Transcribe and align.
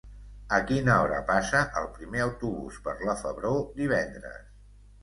A 0.55 0.57
quina 0.69 0.95
hora 1.01 1.19
passa 1.27 1.61
el 1.83 1.91
primer 1.99 2.25
autobús 2.27 2.81
per 2.89 2.99
la 3.07 3.17
Febró 3.25 3.57
divendres? 3.79 4.47